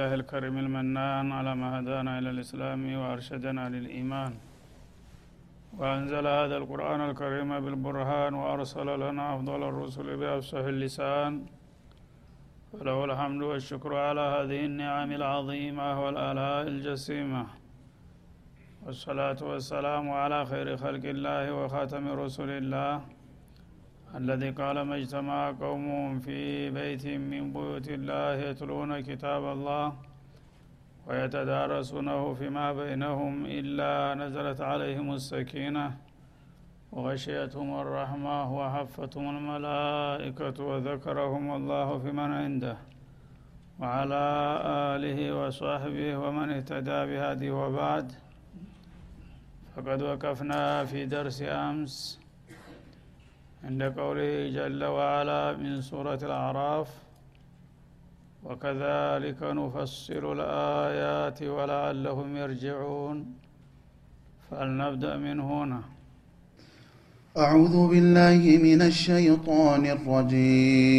لله 0.00 0.14
الكريم 0.14 0.56
المنان 0.66 1.26
على 1.38 1.52
ما 1.60 1.68
هدانا 1.76 2.12
إلى 2.18 2.30
الإسلام 2.34 2.80
وأرشدنا 3.00 3.64
للإيمان. 3.74 4.32
وأنزل 5.78 6.24
هذا 6.40 6.56
القرآن 6.60 7.00
الكريم 7.08 7.50
بالبرهان 7.64 8.32
وأرسل 8.40 8.88
لنا 9.04 9.24
أفضل 9.34 9.60
الرسل 9.70 10.08
بأفصح 10.20 10.64
اللسان. 10.74 11.32
فله 12.72 12.98
الحمد 13.04 13.42
والشكر 13.42 13.92
على 14.08 14.24
هذه 14.36 14.60
النعم 14.70 15.10
العظيمة 15.20 15.86
والآلاء 16.04 16.62
الجسيمة. 16.72 17.44
والصلاة 18.84 19.40
والسلام 19.50 20.04
على 20.10 20.38
خير 20.50 20.68
خلق 20.76 21.04
الله 21.14 21.44
وخاتم 21.58 22.04
رسل 22.22 22.50
الله. 22.62 22.94
الذي 24.14 24.50
قال 24.50 24.80
ما 24.82 24.96
اجتمع 24.96 25.50
قوم 25.60 26.18
في 26.20 26.70
بيت 26.70 27.06
من 27.06 27.52
بيوت 27.52 27.88
الله 27.88 28.34
يتلون 28.34 29.00
كتاب 29.00 29.42
الله 29.52 29.92
ويتدارسونه 31.06 32.34
فيما 32.34 32.72
بينهم 32.72 33.46
إلا 33.46 34.14
نزلت 34.14 34.60
عليهم 34.60 35.12
السكينة 35.12 35.96
وغشيتهم 36.92 37.80
الرحمة 37.80 38.56
وحفتهم 38.58 39.36
الملائكة 39.36 40.64
وذكرهم 40.64 41.54
الله 41.56 41.98
في 41.98 42.12
من 42.12 42.30
عنده 42.32 42.76
وعلى 43.80 44.24
آله 44.94 45.18
وصحبه 45.40 46.16
ومن 46.16 46.50
اهتدى 46.50 46.98
بهذه 47.10 47.50
وبعد 47.50 48.12
فقد 49.76 50.02
وقفنا 50.02 50.84
في 50.84 51.06
درس 51.06 51.42
أمس 51.42 52.19
عند 53.64 53.82
قوله 53.82 54.48
جل 54.48 54.84
وعلا 54.84 55.56
من 55.56 55.80
سورة 55.80 56.18
الأعراف 56.22 56.88
وكذلك 58.44 59.42
نفصل 59.42 60.40
الآيات 60.40 61.42
ولعلهم 61.42 62.36
يرجعون. 62.36 63.34
فلنبدأ 64.50 65.16
من 65.16 65.40
هنا. 65.40 65.82
أعوذ 67.38 67.88
بالله 67.88 68.58
من 68.62 68.82
الشيطان 68.82 69.86
الرجيم. 69.86 70.90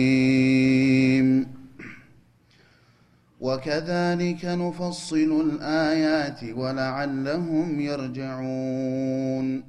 وكذلك 3.41 4.45
نفصل 4.45 5.41
الآيات 5.49 6.43
ولعلهم 6.43 7.79
يرجعون. 7.79 9.63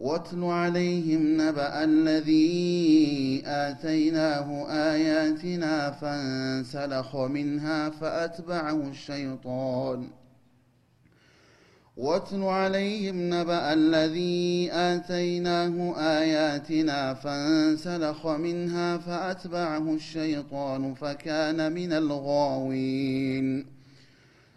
واتل 0.00 0.44
عليهم 0.44 1.40
نبأ 1.40 1.84
الذي 1.84 3.42
آتيناه 3.46 4.66
آياتنا 4.70 5.90
فانسلخ 5.90 7.16
منها 7.16 7.90
فأتبعه 7.90 8.88
الشيطان. 8.90 10.08
واتل 11.96 12.42
عليهم 12.42 13.34
نبأ 13.34 13.72
الذي 13.72 14.72
آتيناه 14.72 15.94
آياتنا 15.98 17.14
فانسلخ 17.14 18.26
منها 18.26 18.98
فأتبعه 18.98 19.94
الشيطان 19.94 20.94
فكان 20.94 21.72
من 21.72 21.92
الغاوين. 21.92 23.79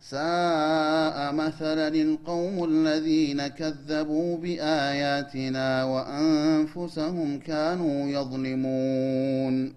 ساء 0.00 1.32
مثلا 1.32 1.88
القوم 1.88 2.64
الذين 2.64 3.46
كذبوا 3.46 4.36
بآياتنا 4.36 5.84
وأنفسهم 5.84 7.38
كانوا 7.38 8.08
يظلمون. 8.08 9.74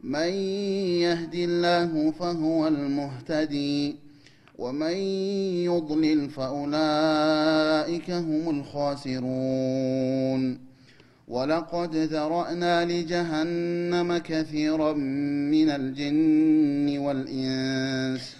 من 0.00 0.28
يهد 1.00 1.34
الله 1.34 2.10
فهو 2.10 2.68
المهتدي 2.68 3.96
ومن 4.58 4.96
يضلل 5.64 6.30
فأولئك 6.30 8.10
هم 8.10 8.60
الخاسرون. 8.60 10.00
ولقد 11.28 11.96
ذرأنا 11.96 12.84
لجهنم 12.84 14.18
كثيرا 14.18 14.92
من 15.52 15.70
الجن 15.70 16.98
والإنس 16.98 18.39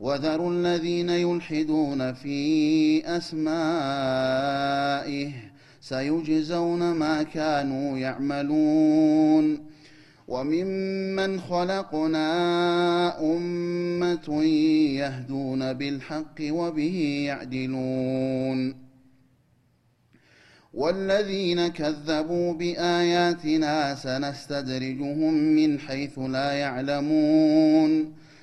وذروا 0.00 0.52
الذين 0.52 1.10
يلحدون 1.10 2.12
في 2.12 3.16
أسمائه 3.16 3.40
سيجزون 5.80 6.92
ما 6.92 7.22
كانوا 7.22 7.98
يعملون. 7.98 9.70
وممن 10.28 11.40
خلقنا 11.40 12.26
أمة 13.36 14.44
يهدون 14.94 15.72
بالحق 15.72 16.40
وبه 16.40 17.24
يعدلون. 17.26 18.74
والذين 20.74 21.68
كذبوا 21.68 22.52
بآياتنا 22.52 23.94
سنستدرجهم 23.94 25.34
من 25.34 25.78
حيث 25.78 26.18
لا 26.18 26.52
يعلمون. 26.52 28.19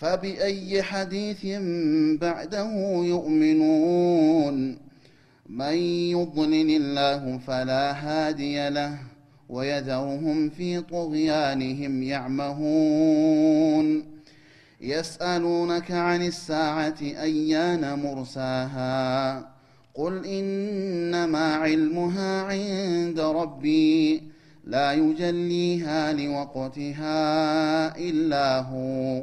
فبأي 0.00 0.82
حديث 0.82 1.46
بعده 2.20 2.72
يؤمنون؟ 3.04 4.78
من 5.46 5.74
يضلل 6.14 6.76
الله 6.76 7.38
فلا 7.38 7.92
هادي 7.92 8.68
له 8.68 8.98
ويذرهم 9.48 10.50
في 10.50 10.80
طغيانهم 10.80 12.02
يعمهون. 12.02 14.04
يسألونك 14.80 15.90
عن 15.90 16.26
الساعة 16.26 16.98
أيان 17.02 17.98
مرساها؟ 17.98 19.38
قل 19.94 20.26
إنما 20.26 21.54
علمها 21.54 22.42
عند 22.42 23.20
ربي 23.20 24.22
لا 24.64 24.92
يجليها 24.92 26.12
لوقتها 26.12 27.18
إلا 27.98 28.60
هو. 28.60 29.22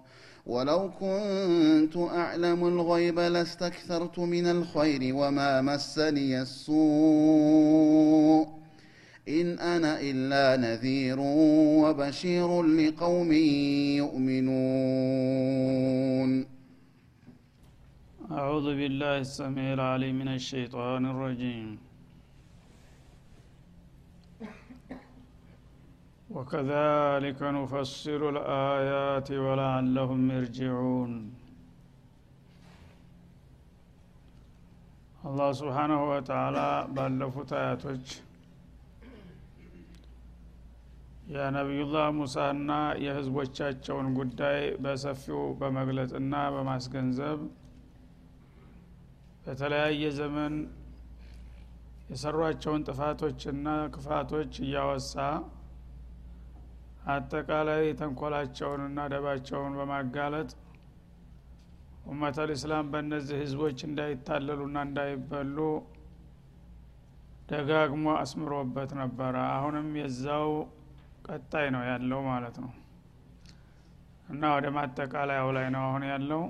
ولو 0.45 0.91
كنت 0.99 1.97
أعلم 1.97 2.67
الغيب 2.67 3.19
لاستكثرت 3.19 4.19
من 4.19 4.45
الخير 4.47 5.15
وما 5.15 5.61
مسني 5.61 6.41
السوء. 6.41 6.81
إن 9.29 9.59
أنا 9.59 10.01
إلا 10.01 10.57
نذير 10.57 11.19
وبشير 11.83 12.63
لقوم 12.63 13.31
يؤمنون. 14.01 14.71
أعوذ 18.31 18.63
بالله 18.63 19.17
السميع 19.17 19.73
العليم 19.73 20.15
من 20.19 20.27
الشيطان 20.27 21.05
الرجيم. 21.05 21.90
وكذلك 26.30 27.40
نفسر 27.58 28.20
الآيات 28.34 29.28
ولعلهم 29.44 30.22
يرجعون 30.32 31.12
አላህ 35.22 35.48
ስብሓናሁ 35.60 36.00
ወተዓላ 36.10 36.58
ባለፉት 36.96 37.50
አያቶች 37.60 38.04
የነቢዩላህ 41.34 42.06
ሙሳና 42.18 42.70
የህዝቦቻቸውን 43.04 44.08
ጉዳይ 44.18 44.60
በሰፊው 44.84 45.40
በመግለጽና 45.60 46.34
በማስገንዘብ 46.56 47.40
በተለያየ 49.44 50.04
ዘመን 50.20 50.54
የሰሯቸውን 52.12 52.84
ጥፋቶችና 52.88 53.66
ክፋቶች 53.96 54.52
እያወሳ 54.66 55.16
አጠቃላይ 57.09 57.83
ተንኮላቸውንና 57.99 58.99
ደባቸውን 59.13 59.73
በማጋለጥ 59.79 60.49
ኡመተል 62.05 62.49
ኢስላም 62.53 62.85
በእነዚህ 62.91 63.37
ህዝቦች 63.41 63.79
እንዳይታለሉና 63.87 64.77
እንዳይበሉ 64.87 65.57
ደጋግሞ 67.49 68.05
አስምሮበት 68.19 68.91
ነበረ። 68.99 69.35
አሁንም 69.55 69.87
የዛው 69.99 70.49
ቀጣይ 71.27 71.65
ነው 71.75 71.83
ያለው 71.89 72.21
ማለት 72.29 72.55
ነው። 72.63 72.71
እና 74.29 74.51
ወደ 74.55 74.67
ማጠቃለያው 74.75 75.49
ላይ 75.57 75.67
ነው 75.75 75.83
አሁን 75.87 76.03
ያለው። 76.11 76.43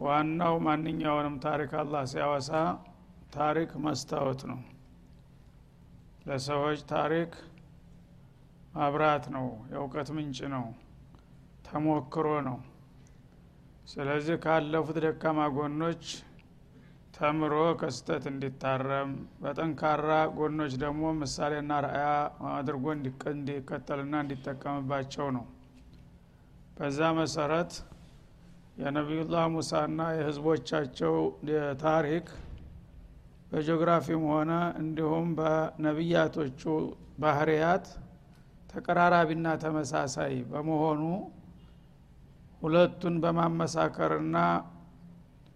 ዋናው 0.00 0.56
ማንኛውንም 0.66 1.36
ታሪክ 1.44 1.70
አላህ 1.80 2.02
ሲያወሳ 2.12 2.50
ታሪክ 3.34 3.70
መስታወት 3.86 4.42
ነው። 4.50 4.60
ለሰዎች 6.26 6.80
ታሪክ 6.92 7.32
ማብራት 8.74 9.24
ነው 9.34 9.46
የእውቀት 9.72 10.08
ምንጭ 10.16 10.38
ነው 10.54 10.64
ተሞክሮ 11.66 12.28
ነው። 12.48 12.58
ስለዚህ 13.90 14.36
ካለፉት 14.44 14.96
ደካማ 15.04 15.40
ጎኖች 15.56 16.02
ተምሮ 17.14 17.54
ከስተት 17.80 18.24
እንዲታረም 18.30 19.10
በጠንካራ 19.40 20.08
ጎኖች 20.36 20.72
ደግሞ 20.82 21.04
ምሳሌና 21.20 21.78
ረአያ 21.84 22.08
አድርጎ 22.52 22.84
እንዲከተልና 23.34 24.14
እንዲጠቀምባቸው 24.24 25.28
ነው። 25.36 25.46
በዛ 26.76 27.08
መሰረት 27.18 27.72
የነቢዩላህ 28.82 29.44
ሙሳና 29.54 30.00
የህዝቦቻቸው 30.16 31.14
ታሪክ 31.82 32.26
በጂኦግራፊም 33.52 34.22
ሆነ 34.30 34.52
እንዲሁም 34.80 35.28
በነቢያቶቹ 35.38 36.62
ባህርያት 37.18 37.86
ተቀራራቢና 38.70 39.48
ተመሳሳይ 39.62 40.34
በመሆኑ 40.50 41.02
ሁለቱን 42.62 43.14
በማመሳከርና 43.22 44.36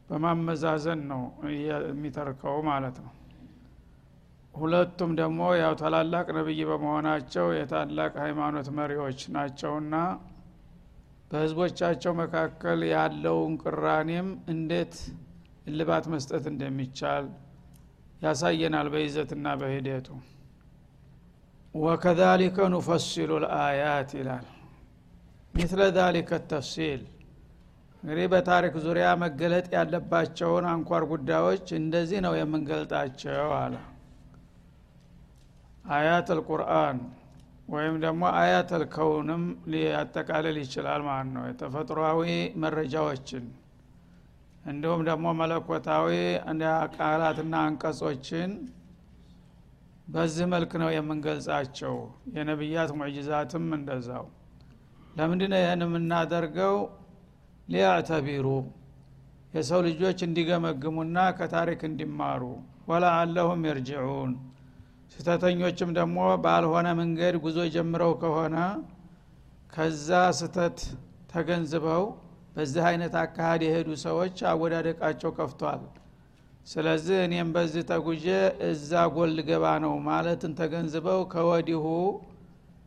በማመዛዘን 0.08 1.00
ነው 1.10 1.22
የሚተርከው 1.62 2.56
ማለት 2.68 2.96
ነው። 3.04 3.12
ሁለቱም 4.54 5.10
ደግሞ 5.20 5.40
ያው 5.60 5.72
ታላላቅ 5.80 6.26
ነብይ 6.36 6.60
በመሆናቸው 6.70 7.46
የታላቅ 7.58 8.12
ሃይማኖት 8.24 8.68
መሪዎች 8.78 9.20
ናቸውና 9.36 9.94
በህዝቦቻቸው 11.30 12.12
መካከል 12.20 12.80
ያለውን 12.92 13.52
ቅራኔም 13.62 14.28
እንዴት 14.54 14.94
እልባት 15.66 16.06
መስጠት 16.14 16.44
እንደሚቻል 16.52 17.26
ያሳየናል 18.22 18.88
በይዘትና 18.94 19.48
በሂደቱ 19.60 20.08
ወከዛሊከ 21.74 22.56
ኑፈሲሉ 22.72 23.30
ልአያት 23.44 24.10
ይላል 24.18 24.46
ሚስለ 25.54 25.80
ዛሊከ 25.96 26.30
ተፍሲል 26.50 27.00
እንግዲህ 28.02 28.26
በታሪክ 28.32 28.74
ዙሪያ 28.84 29.06
መገለጥ 29.22 29.66
ያለባቸውን 29.74 30.64
አንኳር 30.72 31.02
ጉዳዮች 31.12 31.66
እንደዚህ 31.78 32.20
ነው 32.26 32.34
የምንገልጣቸው 32.38 33.50
አለ። 33.58 33.74
አያት 35.92 36.28
አልቁርአን 36.34 36.98
ወይም 37.68 37.96
ደግሞ 38.04 38.22
አያት 38.40 38.70
አልከውንም 38.76 39.42
ሊያጠቃልል 39.72 40.56
ይችላል 40.62 41.00
ማለት 41.08 41.30
ነው። 41.36 41.44
የተፈጥሯዊ 41.50 42.28
መረጃዎችን 42.62 43.44
እንዲሁም 44.64 45.00
ደግሞ 45.08 45.26
መለኮታዊ 45.40 46.10
ቃላትና 46.96 47.54
አንቀጾችን 47.68 48.50
በዚህ 50.12 50.46
መልክ 50.52 50.72
ነው 50.82 50.90
የምንገልጻቸው። 50.92 51.94
የነቢያት 52.36 52.90
ሙዕጅዛትም 52.98 53.66
እንደዛው። 53.76 54.24
ለምንድነው 55.16 55.60
ይህን 55.62 55.82
የምናደርገው? 55.86 56.76
ሊያዕተቢሩ 57.68 58.46
የሰው 59.54 59.80
ልጆች 59.86 60.18
እንዲገመግሙና 60.26 61.18
ከታሪክ 61.38 61.80
እንዲማሩ። 61.88 62.42
ወለአለሁም 62.90 63.60
የርጅዑን። 63.68 64.32
ስተተኞችም 65.14 65.90
ደግሞ 65.98 66.18
ባልሆነ 66.44 66.88
መንገድ 67.00 67.34
ጉዞ 67.44 67.58
ጀምረው 67.74 68.12
ከሆነ 68.22 68.56
ከዛ 69.72 70.08
ስተት 70.38 70.78
ተገንዝበው 71.32 72.04
በዚህ 72.56 72.84
አይነት 72.88 73.14
አካሃድ 73.20 73.62
የሄዱ 73.66 73.90
ሰዎች 74.04 74.38
አወዳደቃቸው 74.50 75.30
ከፍቷል 75.38 75.82
ስለዚህ 76.66 77.16
እኔም 77.24 77.48
በዚህ 77.54 77.82
ተጉዤ 77.88 78.26
እዛ 78.68 78.90
ጎል 79.14 79.38
ገባ 79.48 79.64
ነው 79.84 79.94
ማለትን 80.06 80.52
ተገንዝበው 80.60 81.20
ከወዲሁ 81.32 81.84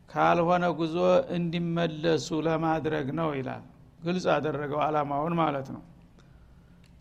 ካልሆነ 0.09 0.65
ጉዞ 0.79 0.97
እንዲመለሱ 1.37 2.27
ለማድረግ 2.47 3.07
ነው 3.19 3.29
ይላል። 3.37 3.63
ግልጽ 4.05 4.25
አደረገው 4.35 4.79
አላማውን 4.85 5.33
ማለት 5.41 5.67
ነው። 5.75 5.83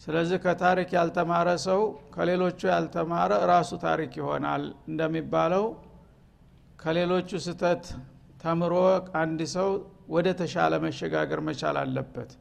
ስለዚህ 0.00 0.38
ከታሪክ 0.44 0.90
ያልተማረ 0.96 1.48
ሰው 1.66 1.80
ከሌሎቹ 2.14 2.60
ያልተማረ 2.72 3.32
ራሱ 3.52 3.70
ታሪክ 3.84 4.12
ይሆናል 4.20 4.62
እንደሚባለው 4.90 5.64
ከሌሎቹ 6.78 7.30
ስተት 7.46 7.84
ተምሮ 8.42 8.74
አንድ 9.20 9.40
ሰው 9.54 9.68
ወደ 10.14 10.28
ተሻለ 10.40 10.74
መሸጋገር 10.84 11.40
መቻል 11.48 11.76
አለበት 11.82 12.32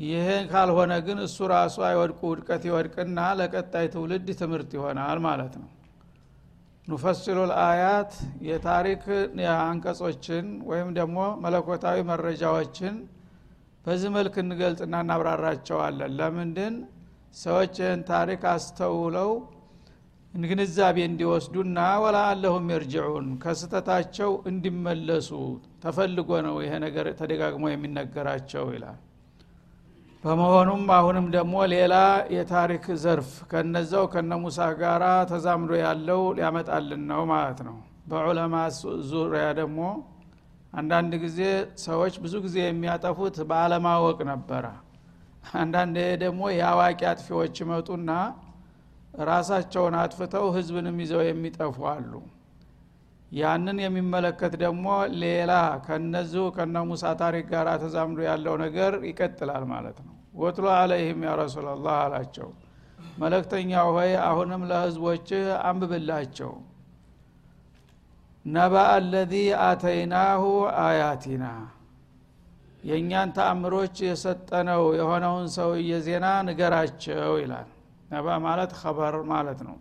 ይሄ 0.00 0.28
ካልሆነ 0.50 0.92
ግን 1.06 1.18
እሱ 1.24 1.38
ራሱ 1.52 1.76
አይወድቁ 1.86 2.20
ውድቀት 2.30 2.62
ይወድቅና 2.68 3.18
ለቀጣይ 3.38 3.86
ትውልድ 3.94 4.28
ትምህርት 4.40 4.70
ይሆናል 4.76 5.18
ማለት 5.26 5.54
ነው። 5.60 5.68
ኑፈሲሉ 6.88 7.38
ልአያት 7.50 8.12
የታሪክ 8.46 9.02
አንቀጾችን 9.58 10.46
ወይም 10.70 10.88
ደግሞ 10.98 11.18
መለኮታዊ 11.44 11.98
መረጃዎችን 12.10 12.94
በዚህ 13.84 14.10
መልክ 14.16 14.34
እንገልጽና 14.42 14.94
እናብራራቸዋለን። 15.04 16.14
ለምንድን? 16.18 16.74
ሰዎች 17.36 17.74
ይህን 17.82 18.00
ታሪክ 18.10 18.42
አስተውለው 18.52 19.30
ግንዛቤ 20.34 20.96
እንዲወስዱና 21.08 21.78
ወላ 22.02 22.18
አለሁም 22.30 22.66
የርጅዑን 22.72 23.28
ከስተታቸው 23.42 24.32
እንዲመለሱ 24.50 25.30
ተፈልጎ 25.84 26.30
ነው 26.46 26.56
ይሄ 26.64 26.72
ነገር 26.86 27.06
ተደጋግሞ 27.20 27.64
የሚነገራቸው 27.70 28.66
ይላል 28.74 28.98
በመሆኑም 30.24 30.82
አሁንም 30.94 31.26
ደግሞ 31.34 31.54
ሌላ 31.72 31.94
የታሪክ 32.34 32.86
ዘርፍ 33.02 33.30
ከነዛው 33.50 34.04
ከነ 34.12 34.32
ሙሳ 34.42 34.66
ጋራ 34.80 35.04
ተዛምዶ 35.30 35.70
ያለው 35.82 36.20
ሊያመጣልን 36.38 37.02
ነው 37.10 37.22
ማለት 37.30 37.60
ነው። 37.68 37.76
በዑለማ 38.10 38.54
ዙሪያ 39.10 39.44
ደግሞ 39.60 39.80
አንዳንድ 40.72 41.12
ጊዜ 41.22 41.40
ሰዎች 41.84 42.14
ብዙ 42.24 42.34
ጊዜ 42.44 42.56
የሚያጠፉት 42.64 43.36
በአለማወቅ 43.50 44.18
ነበረ። 44.30 44.66
አንዳንድ 45.54 45.96
ደግሞ 46.22 46.42
የአዋቂ 46.56 47.00
አጥፊዎች 47.12 47.54
ይመጡና 47.62 48.10
ራሳቸውን 49.24 49.94
አጥፍተው 50.00 50.46
ህዝብንም 50.56 50.98
ይዘው 51.04 51.22
የሚጠፉ 51.26 51.78
አሉ 51.92 52.12
ያንን 53.32 53.78
የሚመለከት 53.82 54.54
ደግሞ 54.62 54.86
ሌላ 55.20 55.52
ከነዚሁ 55.84 56.44
ከነ 56.56 56.76
ሙሳ 56.88 57.12
ታሪክ 57.20 57.44
ጋር 57.52 57.68
ተዛምዶ 57.82 58.18
ያለው 58.26 58.54
ነገር 58.62 58.92
ይቀጥላል 59.08 59.64
ማለት 59.72 59.98
ነው። 60.06 60.14
ወትሎ 60.40 60.66
አለይህም 60.76 61.20
ያ 61.26 61.32
ረሱላላህ 61.40 61.94
አላቸው። 62.04 62.48
መለክተኛው 63.22 63.88
ሆይ 63.96 64.12
አሁንም 64.26 64.62
ለህዝቦችህ 64.70 65.46
አንብብላቸው። 65.68 66.52
ነባ 68.44 68.74
አለዚ 68.92 69.34
አተይናሁ 69.64 70.42
አያቲና። 70.84 71.44
የእኛን 72.84 73.30
ተአምሮች 73.36 73.96
የሰጠነው 74.06 74.82
የሆነውን 74.98 75.46
ሰውዬ 75.56 75.92
ዜና 76.06 76.26
ንገራቸው 76.46 77.32
ይላል። 77.42 77.68
ነባ 78.10 78.26
ማለት 78.46 78.72
ኸበር 78.80 79.16
ማለት 79.32 79.60
ነው 79.66 79.76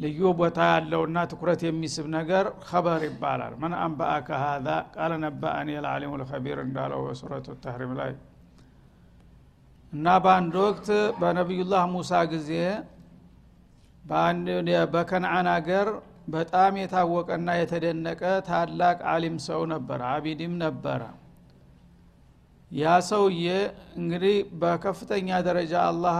ልዩ 0.00 0.20
ቦታ 0.38 0.58
ያለውና 0.72 1.18
ትኩረት 1.30 1.60
የሚስብ 1.66 2.06
ነገር 2.14 2.44
ኸበር 2.68 3.02
ይባላል። 3.08 3.54
መን 3.62 3.72
አንበአከ 3.80 4.28
ሀዛ 4.42 4.66
ቃለ 4.94 5.12
ነባአኒ 5.24 5.68
ልዓሊሙ 5.84 6.12
ልከቢር 6.20 6.58
እንዳለው 6.64 7.00
በሱረቱ 7.06 7.56
ተህሪም 7.64 7.92
ላይ። 8.00 8.12
እና 9.92 10.06
በአንድ 10.24 10.54
ወቅት 10.64 10.88
በነቢዩላህ 11.20 11.84
ሙሳ 11.94 12.12
ጊዜ 12.32 12.50
በከነአን 14.92 15.48
አገር 15.54 15.88
በጣም 16.34 16.74
የታወቀና 16.80 17.48
የተደነቀ 17.58 18.22
ታላቅ 18.48 18.98
አሊም 19.12 19.36
ሰው 19.46 19.60
ነበረ 19.72 20.00
አቢድም 20.12 20.54
ነበረ። 20.62 21.02
ያ 22.70 22.90
ሰውዬ 23.08 23.46
እንግዲህ 24.00 24.36
በከፍተኛ 24.60 25.28
ደረጃ 25.46 25.74
አላህ 25.88 26.16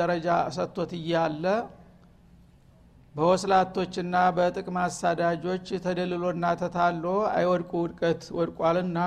ደረጃ 0.00 0.26
ሰጥቶት 0.56 0.90
እያለ 0.98 1.44
በወስላቶችና 3.16 4.16
በጥቅም 4.36 4.76
አሳዳጆች 4.80 5.66
ተደልሎና 5.84 6.46
ተታሎ 6.60 7.04
አይወድቁ 7.32 7.72
ውድቀት 7.82 8.22
ወድቋልና 8.38 8.98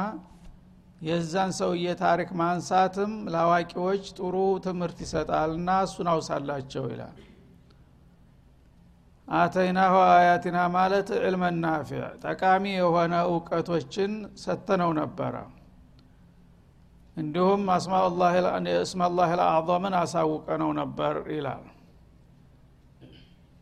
የዛን 1.02 1.52
ሰውዬ 1.60 1.94
ታሪክ 2.02 2.30
ማንሳትም 2.40 3.12
ለአዋቂዎች 3.34 4.06
ጥሩ 4.18 4.36
ትምህርት 4.66 4.98
ይሰጣልና 5.06 5.78
እሱን 5.86 6.08
አውሳላቸው 6.14 6.86
ይላል። 6.92 7.18
አተይናሁ 9.28 9.96
አያቲና 10.10 10.60
ማለት 10.76 11.10
ዕልመ 11.22 11.52
ናፊዕ 11.60 12.04
ጠቃሚ 12.26 12.66
የሆነ 12.76 13.16
እውቀቶችን 13.30 14.14
ሰተነው 14.44 14.94
ነበረ። 15.00 15.36
እንዲሁም 17.18 17.64
እስማላህ 18.86 19.34
ልአظምን 19.40 19.96
አሳውቀነው 20.00 20.72
ነበር 20.82 21.16
ይላል 21.34 21.64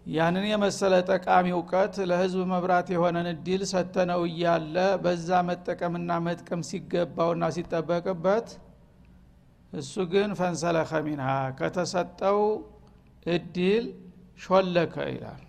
ያንን 0.07 0.45
የመሰለ 0.49 0.93
ጠቃሚ 1.09 1.47
እውቀት 1.53 1.95
ለህዝብ 2.09 2.41
መብራት 2.51 2.87
የሆነን 2.93 3.27
እድል 3.31 3.61
ሰተነው 3.71 4.21
እያለ 4.27 4.75
በዛ 5.03 5.39
መጠቀምና 5.47 6.19
መጥቀም 6.27 6.61
ሲገባውና 6.69 7.49
ሲጠበቅበት 7.55 8.47
እሱ 9.73 9.95
ግን 10.13 10.29
ፈንሰለኸ 10.39 11.01
ሚንሃ 11.07 11.27
ከተሰጠው 11.59 12.39
እድል 13.25 13.85
ሾለከ 14.39 14.95
ይላል። 15.11 15.43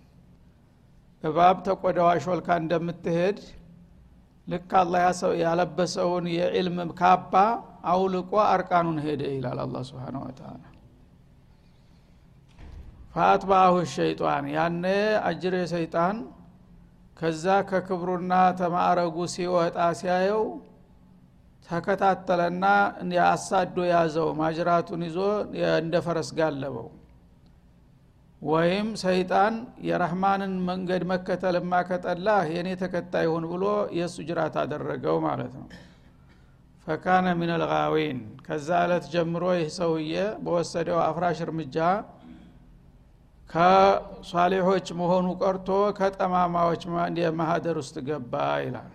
እባብ 1.23 1.57
ተቆዳዋ 1.67 2.09
ሾልካ 2.25 2.49
እንደምትሄድ 2.62 3.38
ልክ 4.47 4.73
አላ 4.81 4.95
ያለበሰውን 5.43 6.27
የዕልም 6.35 6.79
ካባ 7.00 7.35
አውልቆ 7.93 8.33
አርቃኑን 8.49 8.99
ሄደ 9.07 9.23
ይላል 9.35 9.61
አላ 9.65 9.83
ስብን 9.88 10.19
ወተላ 10.23 10.62
ፈአትባአሁ 13.19 13.77
ሸይጣን 13.93 14.45
ያነ 14.53 14.85
አጅሬ 15.29 15.55
ሰይጣን 15.73 16.17
ከዛ 17.17 17.45
ከክብሩና 17.71 18.33
ተማዕረጉ 18.61 19.17
ሲወጣ 19.33 19.79
ሲያየው 20.01 20.43
ተከታተለና 21.67 22.65
አሳዶ 23.27 23.77
ያዘው 23.91 24.29
ማጅራቱን 24.41 25.03
ይዞ 25.07 25.19
እንደ 25.79 25.95
ፈረስ 26.07 26.31
ጋለበው። 26.39 26.87
ወይም 28.43 28.89
ሰይጣን 29.03 29.55
የረህማንን 29.89 30.55
መንገድ 30.69 31.05
መከተልማ 31.13 31.81
ከጠላ 31.89 32.29
የእኔ 32.53 32.69
ተከታይ 32.83 33.27
ሁን 33.33 33.47
ብሎ 33.53 33.65
የእሱ 33.99 34.17
ጅራት 34.29 34.57
አደረገው 34.63 35.19
ማለት 35.27 35.53
ነው። 35.59 35.67
ፈካነ 36.87 37.27
ምን 37.41 37.53
ልጋዊን 37.63 38.21
ከዛ 38.47 38.69
ዕለት 38.85 39.07
ጀምሮ 39.15 39.45
ይህ 39.59 39.69
ሰውዬ 39.79 40.15
በወሰደው 40.45 41.01
አፍራሽ 41.09 41.41
እርምጃ 41.47 41.77
ከሷሌሖች 43.50 44.87
መሆኑ 44.99 45.26
ቀርቶ 45.40 45.69
ከጠማማዎች 45.99 46.83
ማህደር 47.38 47.76
ውስጥ 47.83 47.97
ገባ 48.09 48.33
ይላል። 48.64 48.90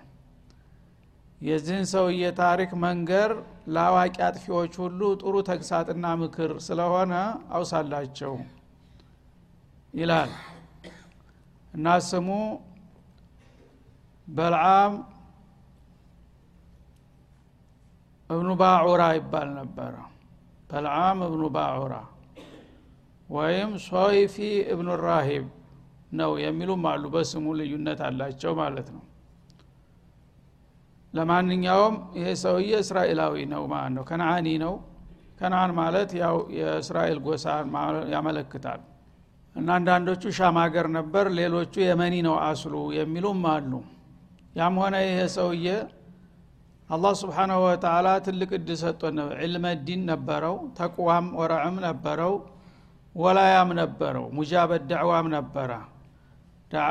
የዚህን 1.42 1.86
ሰውዬ 1.92 2.24
ታሪክ 2.40 2.72
መንገር 2.84 3.32
ለአዋቂ 3.74 4.16
አጥፊዎች 4.28 4.74
ሁሉ 4.84 5.02
ጥሩ 5.22 5.36
ተግሳጥና 5.50 6.06
ምክር 6.22 6.52
ስለሆነ 6.68 7.14
አውሳላቸው 7.54 8.34
ይላል። 9.94 10.32
እና 11.74 11.96
ስሙ 12.10 12.30
በልዓም 14.28 14.94
እብኑ 18.30 18.50
ባዑራ 18.62 19.04
ይባል 19.18 19.50
ነበረ። 19.60 19.94
በልዓም 20.70 21.20
እብኑ 21.28 21.44
ባዑራ 21.56 21.96
ወይም 23.34 23.72
ሶይፊ 23.86 24.36
እብኑ 24.74 24.90
ራሂብ 25.04 25.46
ነው 26.14 26.32
የሚሉም 26.44 26.84
አሉ። 26.90 27.04
በስሙ 27.14 27.46
ልዩነት 27.60 28.02
አላቸው 28.08 28.52
ማለት 28.60 28.88
ነው። 28.96 29.04
ለማንኛውም 31.14 31.96
ይሄ 32.18 32.28
ሰውዬ 32.44 32.72
እስራኤላዊ 32.84 33.36
ነው 33.52 33.64
ማለት 33.74 33.94
ነው። 33.98 34.04
ከነአኒ 34.10 34.48
ነው። 34.64 34.74
ከነአን 35.40 35.72
ማለት 35.80 36.10
ያው 36.22 36.36
የእስራኤል 36.58 37.20
ጎሳ 37.26 37.46
ያመለክታል። 38.14 38.82
እና 39.56 39.68
አንዳንዶቹ 39.78 40.24
ሻም 40.38 40.56
ሀገር 40.62 40.86
ነበር 40.98 41.26
ሌሎቹ 41.40 41.74
የመኒ 41.84 42.16
ነው 42.28 42.36
አስሉ 42.46 42.76
የሚሉም 42.98 43.42
አሉ። 43.52 43.72
ያም 44.56 44.76
ሆነ 44.82 44.96
ይሄ 45.06 45.20
ሰውዬ 45.36 45.68
አላህ 46.90 47.14
ስብሓናሁ 47.22 47.60
ወተላ 47.66 48.08
ትልቅ 48.26 48.50
እድል 48.58 48.78
ሰጥቶን 48.82 49.14
ነው 49.20 49.28
ዕልመ 49.44 49.66
ዲን 49.86 50.02
ነበረው 50.10 50.56
ተቅዋም 50.80 51.28
ወረዕም 51.40 51.78
ነበረው 51.86 52.34
ወላያም 53.16 53.72
ነበረው 53.80 54.26
ሙጃበት 54.38 54.84
ዳዕዋም 54.92 55.28
ነበረ። 55.36 55.72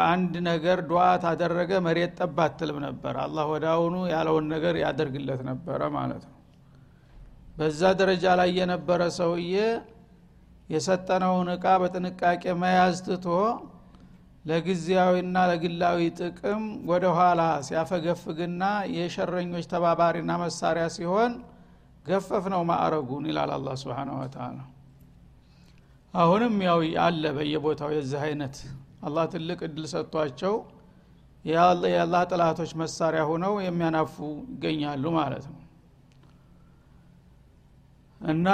አንድ 0.09 0.35
ነገር 0.47 0.79
ዱዓ 0.89 1.05
ታደረገ 1.23 1.71
መሬት 1.87 2.13
ጠብ 2.19 2.37
አትልም 2.45 2.77
ነበር። 2.85 3.15
አላህ 3.23 3.45
ወዳውኑ 3.53 3.95
ያለውን 4.13 4.47
ነገር 4.53 4.75
ያደርግለት 4.83 5.41
ነበረ 5.49 5.81
ማለት 5.97 6.23
ነው። 6.29 6.37
በዛ 7.57 7.81
ደረጃ 8.01 8.25
ላይ 8.41 8.51
የነበረ 8.59 9.01
ሰውዬ 9.19 9.55
የሰጠነውን 10.69 11.49
እቃ 11.55 11.67
በጥንቃቄ 11.83 12.45
መያዝ 12.63 12.99
ትቶ 13.07 13.27
ለጊዜያዊና 14.45 15.39
ለግላዊ 15.51 15.99
ጥቅም 16.21 16.63
ወደ 16.89 17.05
ኋላ 17.19 17.41
ሲያፈገፍግና 17.67 18.63
የሸረኞች 18.97 19.67
ተባባሪና 19.73 20.33
መሳሪያ 20.43 20.87
ሲሆን 20.97 21.35
ገፈፍ 22.07 22.47
ነው 22.55 22.63
ማዕረጉን 22.71 23.27
ይላል 23.31 23.51
አላ 23.57 23.75
ስብን 23.83 24.11
ወተላ 24.17 24.57
አሁንም 26.15 26.55
ያው 26.65 26.81
አለ 27.05 27.25
በየቦታው 27.37 27.91
የዚህ 27.95 28.21
አይነት። 28.27 28.57
አላህ 29.07 29.25
ትልቅ 29.33 29.59
እድል 29.67 29.85
ሰጥቷቸው 29.93 30.55
የአላህ 31.45 32.23
ጥላቶች 32.31 32.73
መሳሪያ 32.83 33.23
ሆነው 33.31 33.55
የሚያናፉ 33.65 34.15
ይገኛሉ 34.53 35.05
ማለት 35.17 35.45
ነው። 35.51 35.59
እና 38.21 38.49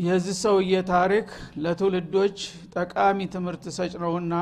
የዚህ 0.00 0.36
ሰውዬ 0.42 0.74
ታሪክ 0.90 1.28
ለትውልዶች 1.62 2.38
ጠቃሚ 2.74 3.18
ትምህርት 3.34 3.64
ሰጭ 3.76 3.92
ነውና 4.04 4.34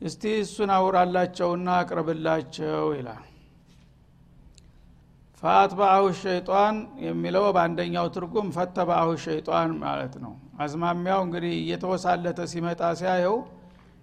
እስቲ 0.00 0.22
እሱን 0.42 0.70
አውራላቸውና 0.76 1.68
አቅርብላቸው 1.80 2.86
ይላል 2.96 3.26
ፈአትባአሁ 5.42 6.04
ሸይጣን 6.18 6.74
የሚለው 7.04 7.44
በአንደኛው 7.48 8.06
ትርጉም 8.14 8.48
ፈተባአሁ 8.56 9.08
ሸይጣን 9.24 9.70
ማለት 9.82 10.14
ነው። 10.24 10.32
አዝማሚያው 10.62 11.20
እንግዲህ 11.26 11.54
እየተወሳለተ 11.58 12.40
ሲመጣ 12.52 12.82
ሲያየው 13.00 13.36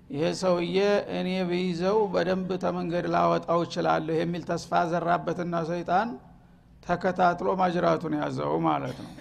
ይሄ 0.10 0.24
ሰውዬ 0.40 0.78
እኔ 1.18 1.30
ብይዘው 1.50 1.98
በደንብ 2.14 2.50
ተመንገድ 2.64 3.06
ላወጣው 3.14 3.60
እችላለሁ 3.66 4.16
የሚል 4.20 4.44
ተስፋ 4.50 4.82
ዘራበትና 4.92 5.56
ሰይጣን 5.72 6.10
ተከታትሎ 6.84 7.50
ማጅራቱን 7.60 8.14
ያዘው 8.20 8.54
ማለት 8.68 8.98
ነው። 9.06 9.12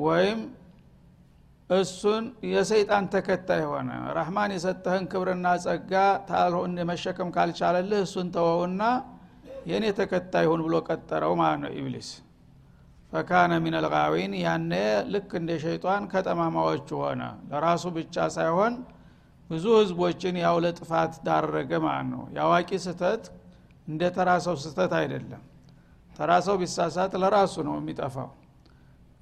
ወይም 0.00 0.40
እሱን 1.70 2.24
የሰይጣን 2.50 3.04
ተከታይ 3.12 3.62
ሆነ። 3.68 3.90
ረህማን 4.16 4.50
የሰጠህን 4.56 5.04
ክብርና 5.12 5.46
ጸጋ 5.64 5.92
መሸከም 6.90 7.28
ካልቻለልህ 7.36 8.00
እሱን 8.06 8.28
ተወውና 8.34 8.82
የእኔ 9.64 9.84
ተከታይ 9.98 10.46
ሁን 10.50 10.60
ብሎ 10.66 10.74
ቀጠረው 10.88 11.32
ማለት 11.40 11.60
ነው 11.62 11.70
ኢብሊስ። 11.78 12.08
ፈካነ 13.12 13.52
ሚን 13.64 13.74
አልጋዊን 13.78 14.32
ያነ 14.40 14.72
ልክ 15.12 15.30
እንደ 15.40 15.50
ሸይጣን 15.64 16.02
ከጠማማዎቹ 16.12 16.88
ሆነ። 17.02 17.22
ለራሱ 17.50 17.84
ብቻ 17.96 18.26
ሳይሆን 18.36 18.74
ብዙ 19.50 19.64
ህዝቦችን 19.78 20.36
ያው 20.42 20.56
ለጥፋት 20.64 21.14
ዳረገ 21.26 21.72
ማለት 21.84 22.08
ነው። 22.12 22.22
የአዋቂ 22.36 22.70
ስህተት 22.84 23.24
እንደ 23.88 24.02
ተራሰው 24.16 24.56
ስህተት 24.62 24.92
አይደለም። 25.00 25.42
ተራሰው 26.12 26.56
ቢሳሳት 26.60 27.12
ለራሱ 27.22 27.54
ነው 27.68 27.74
የሚጠፋው። 27.80 28.30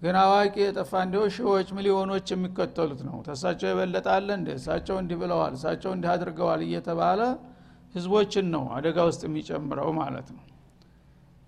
ግን 0.03 0.17
አዋቂ 0.21 0.55
የጠፋ 0.63 0.93
እንዲሁ 1.05 1.23
ሺዎች 1.35 1.69
ሚሊዮኖች 1.77 2.27
የሚከተሉት 2.35 3.01
ነው። 3.09 3.17
ተሳቸው 3.27 3.69
የበለጣለ 3.71 4.29
እንደ 4.39 4.49
እሳቸው 4.59 4.97
እንዲህ 5.03 5.17
ብለዋል 5.21 5.53
እሳቸው 5.59 5.91
እንዲህ 5.97 6.11
አድርገዋል 6.15 6.63
እየተባለ 6.67 7.21
ህዝቦችን 7.95 8.47
ነው 8.55 8.65
አደጋ 8.77 8.99
ውስጥ 9.09 9.23
የሚጨምረው 9.27 9.91
ማለት 9.99 10.29
ነው። 10.37 10.45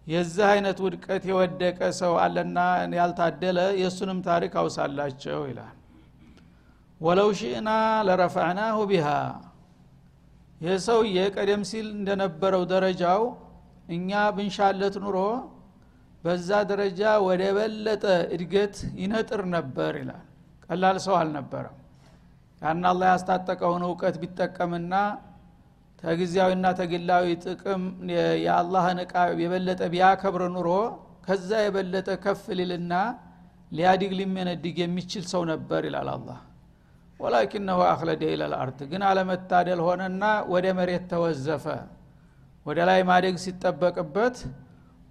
የዚህ 0.07 0.45
አይነት 0.49 0.79
ውድቀት 0.85 1.23
የወደቀ 1.29 1.79
ሰው 2.01 2.15
አለና 2.23 2.59
ያልታደለ 2.95 3.59
የእሱንም 3.81 4.19
ታሪክ 4.27 4.53
አውሳላቸው 4.63 5.41
ይላል። 5.51 5.75
ወለው 7.01 7.31
ሽእና 7.39 7.71
ለረፋዕናሁ 8.09 8.77
ቢሃ። 8.91 9.09
ይህ 11.09 11.27
ቀደም 11.37 11.63
ሲል 11.71 11.89
እንደነበረው 11.95 12.63
ደረጃው 12.71 13.23
እኛ 13.89 14.11
ብንሻለት 14.37 14.95
ኑሮ 15.03 15.19
በዛ 16.25 16.51
ደረጃ 16.71 17.01
ወደ 17.27 17.43
በለጠ 17.57 18.05
እድገት 18.35 18.77
ይነጥር 19.01 19.41
ነበር 19.57 19.93
ይላል። 20.01 20.23
ቀላል 20.67 20.99
ሰው 21.07 21.15
አልነበረም። 21.19 21.77
ያን 22.63 22.85
አላ 22.91 23.03
ያስታጠቀውን 23.13 23.83
እውቀት 23.89 24.17
ቢጠቀምና 24.23 24.95
ተጊዜያዊና 26.05 26.67
ተግላዊ 26.79 27.27
ጥቅም 27.45 27.83
የአላህን 28.43 28.99
እቃ 29.05 29.13
የበለጠ 29.43 29.83
ቢያከብር 29.93 30.43
ኑሮ 30.55 30.71
ከዛ 31.27 31.51
የበለጠ 31.65 32.09
ከፍ 32.25 32.43
ሊልና 32.59 32.95
ሊያዲግ 33.73 34.13
ሊመነድግ 34.19 34.77
የሚችል 34.83 35.25
ሰው 35.33 35.43
ነበር 35.53 35.83
ይላል 35.89 36.09
አላህ። 36.15 36.41
ወላኪነሁ 37.21 37.79
አክለደ 37.89 38.23
ኢለል 38.33 38.55
ግን 38.91 39.03
አለመታደል 39.09 39.81
ሆነና 39.87 40.23
ወደ 40.53 40.67
መሬት 40.79 41.05
ተወዘፈ። 41.13 41.67
ወደ 42.67 42.79
ላይ 42.89 43.01
ማደግ 43.09 43.37
ሲጠበቅበት 43.45 44.37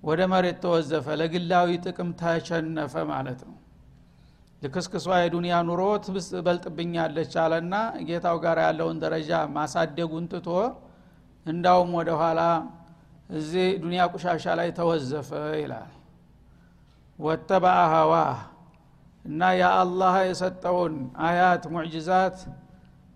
ወደ 0.04 0.22
መሬት 0.32 0.58
ተወዘፈ። 0.64 1.08
ለግላዊ 1.22 1.70
ጥቅም 1.86 2.10
ተቸነፈ 2.22 2.94
ማለት 3.12 3.42
ነው 3.48 3.58
ልክስክሷ 4.64 5.06
የዱንያ 5.22 5.56
ኑሮ 5.68 5.82
ትብስ 6.04 6.28
በልጥብኛለች 6.46 7.34
አለና 7.44 7.74
ጌታው 8.08 8.38
ጋር 8.44 8.58
ያለውን 8.66 8.98
ደረጃ 9.04 9.32
ማሳደጉን 9.56 10.26
ትቶ 10.34 10.50
እንዳውም 11.46 11.92
ወደ 12.00 12.10
ኋላ 12.22 12.42
እዚህ 13.30 13.68
ዱንያ 13.82 14.02
ቁሻሻ 14.14 14.46
ላይ 14.60 14.70
ተወዘፈ 14.78 15.30
ይላል። 15.62 15.92
ወተበአ 17.20 17.80
ሀዋ 17.94 18.14
እና 19.26 19.42
የአላህ 19.60 20.16
የሰጠውን 20.30 20.96
አያት 21.28 21.64
ሙዕጅዛት 21.74 22.38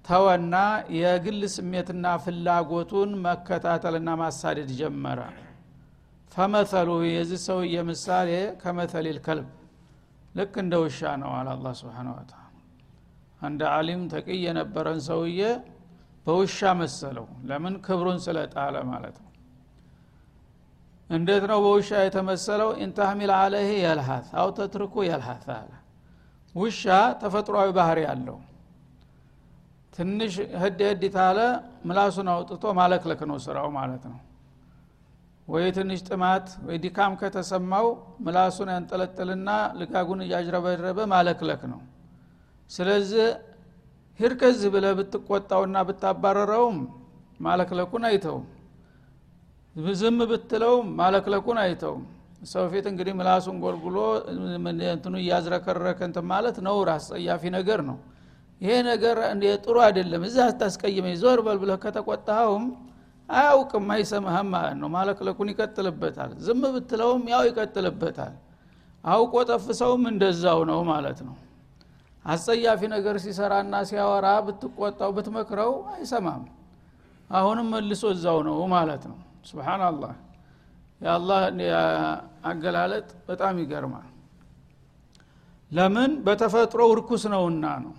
ተወና 0.06 0.56
የግል 0.98 1.42
ስሜትና 1.56 2.06
ፍላጎቱን 2.26 3.12
መከታተልና 3.26 4.10
ማሳደድ 4.22 4.70
ጀመረ። 4.80 5.20
ፈመሰሉ 6.32 6.90
የዚህ 7.10 7.40
ሰውዬ 7.48 7.76
ምሳሌ 7.90 8.30
ከመተሊል 8.62 9.20
ከልብ 9.26 9.48
ልክ 10.38 10.54
እንደ 10.62 10.76
ውሻ 10.84 11.00
ነው 11.22 11.32
አለ 11.38 11.48
አላ 11.54 11.68
ስብን 11.80 12.10
አንድ 13.42 13.62
አሊም 13.72 14.02
ተቅይ 14.12 14.40
የነበረን 14.46 15.00
ሰውዬ 15.08 15.42
በውሻ 16.26 16.60
መሰለው። 16.80 17.26
ለምን? 17.50 17.74
ክብሩን 17.86 18.20
ስለጣለ 18.26 18.76
ማለት 18.90 19.18
ነው። 19.18 19.32
እንዴት 21.10 21.44
ነው 21.52 21.60
በውሻ 21.66 21.90
የተመሰለው? 22.06 22.70
ኢንታህሚል 22.84 23.32
አለህ 23.38 23.70
የልሀት 23.84 24.28
አው 24.40 24.50
ተትርኩ 24.58 24.96
የልሀት 25.10 25.46
አለ። 25.56 25.72
ውሻ 26.56 26.84
ተፈጥሯዊ 27.22 27.70
ባህሪ 27.78 28.00
ያለው 28.08 28.38
ትንሽ 29.94 30.34
ህድ 30.62 30.80
ህድ 30.90 31.04
ታለ 31.16 31.40
ምላሱን 31.88 32.28
አውጥቶ 32.34 32.64
ማለክለክ 32.80 33.22
ነው 33.30 33.38
ስራው 33.46 33.68
ማለት 33.78 34.04
ነው 34.12 34.20
ወይ 35.48 35.66
ትንሽ 35.76 36.00
ጥማት 36.08 36.48
ወይ 36.68 36.78
ድካም 36.84 37.14
ከተሰማው 37.20 37.86
ምላሱን 38.26 38.70
ያንጠለጥልና 38.74 39.50
ልጋጉን 39.80 40.22
እያጅረበረበ 40.26 41.00
ማለክለክ 41.14 41.62
ነው። 41.72 41.80
ስለዚህ 42.72 43.28
ሂርከዝ 44.20 44.62
ብለ 44.74 44.86
ብትቆጣውና 44.98 45.78
ብታባረረውም 45.90 46.78
ማለክለኩን 47.40 48.04
አይተውም። 48.10 48.46
ዝም 49.96 50.20
ብትለውም 50.30 50.88
ማለክለኩን 51.00 51.58
አይተውም። 51.64 52.04
ሰው 52.52 52.64
ፊት 52.72 52.86
እንግዲህ 52.92 53.14
ምላሱን 53.20 53.58
ጎልጉሎ 53.64 53.98
እንትኑ 54.92 55.14
እያዝረከረከ 55.22 56.00
እንትን 56.08 56.26
ማለት 56.32 56.58
ነውር 56.68 56.90
አስጸያፊ 56.96 57.44
ነገር 57.58 57.80
ነው። 57.90 57.98
ይሄ 58.62 58.76
ነገር 58.90 59.18
ጥሩ 59.64 59.76
አይደለም። 59.88 60.22
እዛ 60.28 60.38
አታስቀይመኝ። 60.52 61.16
ዞር 61.22 61.40
በል 61.48 61.58
ብለህ 61.64 61.80
ከተቆጣኸውም 61.84 62.66
አያውቅም 63.30 63.88
አይሰማህም 63.94 64.48
ማለት 64.54 64.76
ነው። 64.82 64.90
ማለክለኩን 64.94 65.50
ይቀጥልበታል። 65.54 66.32
ዝም 66.46 66.62
ብትለውም 66.76 67.24
ያው 67.34 67.42
ይቀጥልበታል። 67.50 68.36
አውቆ 69.04 69.34
ጠፍሰውም 69.50 70.04
እንደዛው 70.12 70.60
ነው 70.70 70.80
ማለት 70.90 71.20
ነው። 71.28 71.36
አስጸያፊ 72.26 72.82
ነገር 72.94 73.16
ሲሰራና 73.24 73.76
ሲያወራ 73.90 74.28
ብትቆጣው 74.48 75.12
ብትመክረው 75.18 75.74
አይሰማም። 75.94 76.44
አሁንም 77.30 77.68
መልሶ 77.74 78.04
እዛው 78.16 78.40
ነው 78.48 78.58
ማለት 78.74 79.04
ነው። 79.12 79.18
ስብናላህ 79.50 80.14
የአላህ 81.02 81.40
አገላለጥ 82.50 83.08
በጣም 83.28 83.56
ይገርማል። 83.62 84.08
ለምን? 85.72 86.12
በተፈጥሮ 86.26 86.82
እርኩስ 86.94 87.24
ነውና 87.34 87.66
ነው። 87.86 87.94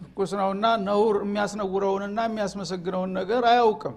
እርኩስ 0.00 0.32
ነውና 0.40 0.66
ነውር 0.88 1.16
የሚያስነውረውንና 1.24 2.18
የሚያስመሰግነውን 2.28 3.10
ነገር 3.18 3.42
አያውቅም 3.50 3.96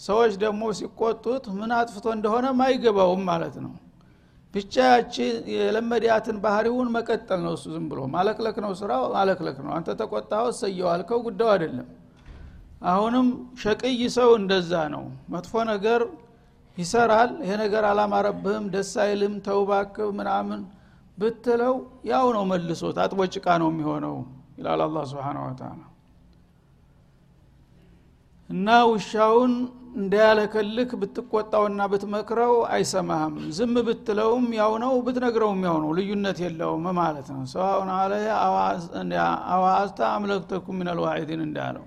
ሰዎች 0.00 0.32
ደግሞ 0.42 0.62
ሲቆጡት 0.78 1.44
ምን 1.56 1.70
አጥፍቶ 1.78 2.06
እንደሆነ 2.16 2.46
አይገባውም 2.66 3.22
ማለት 3.30 3.56
ነው። 3.64 3.72
ብቻ 4.54 4.74
ያቺ 4.90 5.14
የለመዲያትን 5.54 6.36
ባህሪውን 6.44 6.88
መቀጠል 6.94 7.40
ነው 7.44 7.52
እሱ 7.56 7.66
ዝም 7.74 7.84
ብሎ 7.90 8.00
ማለክለክ 8.14 8.56
ነው 8.64 8.72
ስራው 8.80 9.02
ማለክለክ 9.14 9.58
ነው። 9.66 9.70
አንተ 9.76 9.94
ተቆጣው 10.00 10.46
እሰየው 10.52 10.88
አልከው 10.92 11.20
ጉዳዩ 11.26 11.48
አይደለም። 11.54 11.88
አሁንም 12.84 13.26
ሸቅይ 13.62 14.02
ሰው 14.16 14.30
እንደዛ 14.40 14.72
ነው። 14.94 15.04
መጥፎ 15.34 15.54
ነገር 15.70 16.02
ይሰራል። 16.76 17.30
ይሄ 17.44 17.52
ነገር 17.62 17.84
አላማረብህም 17.90 18.66
ደስ 18.74 18.92
አይልም 19.04 19.34
ተውባክብ 19.46 20.10
ምናምን 20.20 20.60
ብትለው 21.18 21.74
ያው 22.10 22.26
ነው 22.36 22.44
መልሶ 22.50 22.82
ታጥቦ 22.98 23.20
ጭቃ 23.34 23.46
ነው 23.62 23.70
የሚሆነው 23.72 24.16
ይላል 24.58 24.82
አላ 24.84 24.98
ስብን 25.10 25.38
ወተላ 25.42 25.80
እና 28.50 28.68
ውሻውን 28.90 29.52
እንዳያለከልክ 29.96 30.90
ብትቆጣውና 31.00 31.80
ብትመክረው 31.92 32.54
አይሰማህም። 32.74 33.36
ዝም 33.56 33.74
ብትለውም 33.86 34.44
ያው 34.58 34.72
ነው 34.82 34.92
ብትነግረውም 35.06 35.62
ያው 35.66 35.76
ነው። 35.84 35.90
ልዩነት 35.98 36.38
የለውም 36.44 36.84
ማለት 36.98 37.28
ነው። 37.34 37.40
ሰዋውን 37.52 37.90
አለ 37.96 38.12
አዋአዝታ 39.52 40.00
አምለክተኩም 40.16 40.78
ሚነልዋዒድን 40.80 41.42
እንዳለው። 41.46 41.86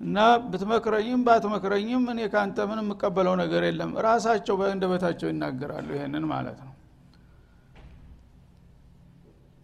እና 0.00 0.16
ብትመክረኝም 0.46 1.20
ባትመክረኝም 1.26 2.02
እኔ 2.12 2.22
ካንተ 2.32 2.66
ምን 2.70 2.80
የምቀበለው 2.82 3.34
ነገር 3.42 3.62
የለም። 3.68 3.92
ራሳቸው 4.06 4.56
በእንደበታቸው 4.60 5.28
ይናገራሉ 5.30 5.88
ይህንን 5.96 6.24
ማለት 6.32 6.58
ነው። 6.62 6.72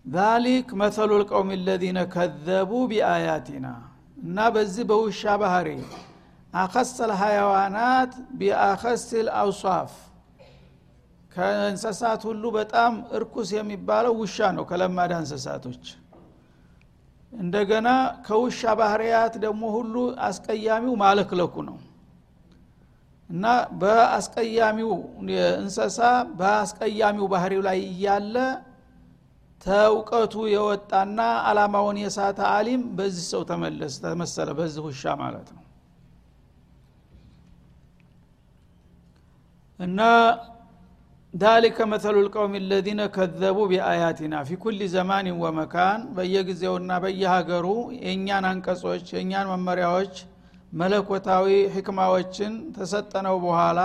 ዛሊክ 0.04 0.68
መሰሉ 0.80 1.10
ልቀውም 1.20 1.50
ለዚነ 1.66 1.98
ከዘቡ 2.14 2.70
ቢአያቲና 2.90 3.66
እና 4.22 4.38
በዚህ 4.54 4.84
በውሻ 4.90 5.22
ባህሪ 5.42 5.68
አኸሰል 6.54 7.12
ሀያዋናት 7.20 8.12
ቢአኸስል 8.38 9.28
አውሷፍ 9.40 9.92
ከእንስሳት 11.30 12.22
ሁሉ 12.28 12.44
በጣም 12.56 12.94
እርኩስ 13.18 13.50
የሚባለው 13.56 14.14
ውሻ 14.20 14.48
ነው 14.56 14.64
ከለማዳ 14.70 15.12
እንስሳቶች። 15.22 15.84
እንደገና 17.32 17.88
ከውሻ 18.26 18.60
ባህርያት 18.80 19.34
ደግሞ 19.44 19.62
ሁሉ 19.76 19.94
አስቀያሚው 20.26 20.94
ማለክለኩ 21.02 21.54
ነው። 21.68 21.78
እና 23.30 23.44
በአስቀያሚው 23.80 24.90
እንሰሳ 25.60 25.98
በአስቀያሚው 26.40 27.26
ባህሪው 27.32 27.62
ላይ 27.68 27.78
እያለ 27.86 28.36
ተእውቀቱ 29.61 30.35
የወጣና 30.55 31.19
አላማውን 31.49 31.97
የሳተ 32.03 32.39
አሊም 32.55 32.83
በዚህ 32.97 33.25
ሰው 33.33 33.41
ተመለስ 33.51 33.93
ተመሰለ 34.03 34.49
በዚህ 34.59 34.83
ውሻ 34.89 35.15
ማለት 35.23 35.49
ነው 35.55 35.63
እና 39.79 39.99
ذلك 41.33 41.77
مثل 41.93 42.15
القوم 42.15 42.53
الذين 42.55 43.01
كذبوا 43.07 43.67
بآياتنا 43.67 44.37
في 44.43 44.55
كل 44.55 44.79
زمان 44.97 45.27
ومكان 45.43 45.99
በየጊዜውና 46.15 46.91
በየሀገሩ 47.03 47.65
የእኛን 48.03 48.45
አንቀጾች 48.51 49.05
የእኛን 49.15 49.47
መመሪያዎች 49.53 50.13
መለኮታዊ 50.73 51.45
ህክማዎችን 51.75 52.53
ተሰጠነው 52.77 53.35
በኋላ 53.45 53.79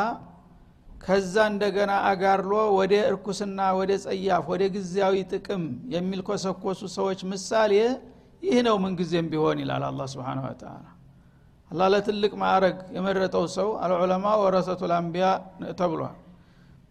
ከዛ 1.02 1.36
እንደገና 1.52 1.92
አጋርሎ 2.10 2.52
ወደ 2.78 2.94
እርኩስና 3.10 3.60
ወደ 3.80 3.92
ጸያፍ 4.04 4.46
ወደ 4.52 4.64
ጊዜያዊ 4.76 5.16
ጥቅም 5.32 5.64
የሚልኮሰኮሱ 5.94 6.82
ሰዎች 6.98 7.20
ምሳሌ 7.32 7.74
ይህ 8.44 8.58
ነው 8.68 8.76
ምንጊዜም 8.84 9.28
ቢሆን 9.32 9.60
ይላል 9.64 9.84
አላ 9.88 10.02
ስብን 10.12 10.40
ወተላ 10.46 10.76
አላህ 11.72 11.88
ለትልቅ 11.94 12.34
ማዕረግ 12.42 12.78
የመረጠው 12.96 13.46
ሰው 13.56 13.70
አልዑለማ 13.84 14.26
ወረሰቱ 14.44 14.82
ልአንቢያ 14.92 15.28
ተብሏል። 15.80 16.16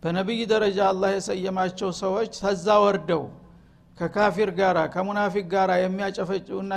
በነቢይ 0.03 0.41
ደረጃ 0.51 0.79
አላህ 0.91 1.11
የሰየማቸው 1.15 1.91
ሰዎች 2.03 2.33
ተዛ 2.41 2.67
ወርደው 2.83 3.23
ከካፊር 3.99 4.51
ጋር 4.59 4.77
ከሙናፊቅ 4.95 5.45
ጋር 5.55 5.71
የሚያጨፈጭቡና 5.85 6.73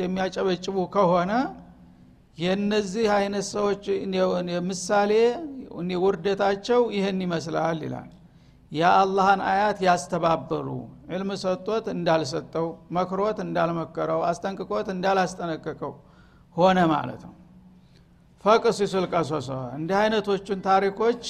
የሚያጨበጭቡ 0.00 0.76
ከሆነ 0.94 1.32
የነዚህ 2.38 3.06
አይነት 3.16 3.46
ሰዎች 3.54 3.84
ምሳሌ 4.70 5.12
ውርደታቸው 6.02 6.80
ይህን 6.96 7.20
ይመስላል 7.24 7.78
ይላል። 7.86 8.10
የአላህን 8.72 9.40
አያት 9.48 9.78
ያስተባበሉ 9.86 10.68
ዕልም 11.12 11.30
ሰጥቶት 11.42 11.86
እንዳልሰጠው 11.94 12.66
መክሮት 12.96 13.38
እንዳልመከረው 13.44 14.20
አስጠንቅቆት 14.28 14.86
እንዳላስጠነቀቀው 14.94 15.92
ሆነ 16.56 16.78
ማለት 16.92 17.22
ነው። 17.26 17.34
ፈቅሲሱ 18.44 18.92
ልቀሶሶ 19.04 19.48
እንዲህ 19.76 19.96
አይነቶቹን 20.00 20.60
ታሪኮች 20.66 21.24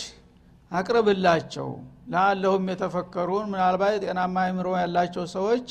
አቅርብላቸው። 0.71 1.69
ለአለሁም 2.13 2.65
የተፈከሩን 2.73 3.47
ምናልባት 3.53 3.93
የጤናማ 3.97 4.37
አይምሮ 4.45 4.69
ያላቸው 4.81 5.25
ሰዎች 5.35 5.67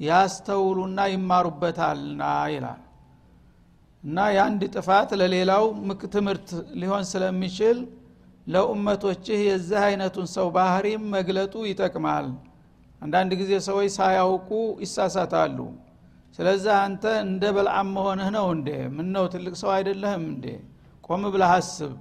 ያስተውሉና 0.00 1.00
ይማሩበታልና 1.12 2.22
ይላል። 2.54 2.82
እና 4.02 4.18
የአንድ 4.34 4.62
ጥፋት 4.74 5.10
ለሌላው 5.20 5.64
ምክ 5.88 6.02
ትምህርት 6.14 6.48
ሊሆን 6.80 7.04
ስለሚችል 7.12 7.78
ለኡመቶችህ 8.46 9.38
የዚህ 9.46 9.80
አይነቱን 9.84 10.26
ሰው 10.34 10.46
ባህሪም 10.56 11.02
መግለጡ 11.14 11.54
ይጠቅማል። 11.68 12.26
አንዳንድ 13.02 13.32
ጊዜ 13.40 13.52
ሰዎች 13.66 13.88
ሳያውቁ 13.96 14.50
ይሳሳታሉ። 14.84 15.58
ስለዚህ 16.38 16.72
አንተ 16.78 17.04
እንደ 17.24 17.44
በልዓም 17.56 17.88
መሆንህ 17.96 18.28
ነው 18.36 18.46
እንዴ? 18.54 18.68
ምን 18.96 19.06
ነው 19.14 19.24
ትልቅ 19.34 19.54
ሰው 19.62 19.70
አይደለህም 19.76 20.24
እንዴ? 20.32 20.46
ቆም 21.04 21.22
ብለህ 21.34 21.52
አስብ። 21.56 21.92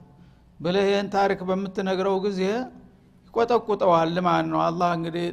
ብለህ 0.60 0.86
ይህን 0.89 1.08
ታሪክ 1.13 1.39
በምትነግረው 1.49 2.17
ጊዜ 2.25 2.41
ይቆጠቁጠዋል 3.27 4.17
ማለት 4.27 4.47
ነው። 4.51 4.60
አላህ 4.62 4.89
እንግዲህ 4.97 5.25